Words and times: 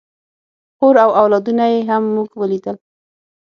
خور 0.77 0.95
او 1.03 1.11
اولادونه 1.21 1.65
یې 1.73 1.79
هم 1.89 2.03
موږ 2.15 2.29
ولیدل. 2.41 2.75